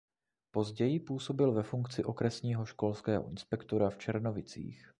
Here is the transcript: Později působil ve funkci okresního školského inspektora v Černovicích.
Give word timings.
Později 0.51 0.99
působil 0.99 1.51
ve 1.53 1.63
funkci 1.63 2.03
okresního 2.03 2.65
školského 2.65 3.29
inspektora 3.29 3.89
v 3.89 3.97
Černovicích. 3.97 4.87